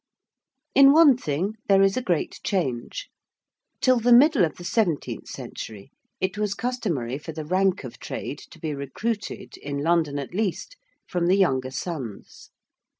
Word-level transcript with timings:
In 0.73 0.93
one 0.93 1.15
thing 1.15 1.57
there 1.69 1.83
is 1.83 1.95
a 1.95 2.01
great 2.01 2.39
change. 2.43 3.07
Till 3.81 3.99
the 3.99 4.11
middle 4.11 4.43
of 4.43 4.55
the 4.57 4.63
seventeenth 4.63 5.27
century 5.27 5.91
it 6.19 6.39
was 6.39 6.55
customary 6.55 7.19
for 7.19 7.33
the 7.33 7.45
rank 7.45 7.83
of 7.83 7.99
trade 7.99 8.39
to 8.49 8.57
be 8.57 8.73
recruited 8.73 9.57
in 9.57 9.83
London, 9.83 10.17
at 10.17 10.33
least 10.33 10.75
from 11.05 11.27
the 11.27 11.37
younger 11.37 11.69
sons. 11.69 12.49